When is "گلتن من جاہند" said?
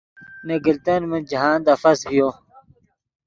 0.65-1.65